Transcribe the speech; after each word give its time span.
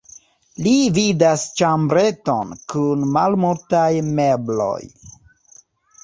Li 0.67 0.71
vidas 0.93 1.41
ĉambreton 1.59 2.53
kun 2.73 3.03
malmultaj 3.17 3.85
mebloj. 4.21 4.79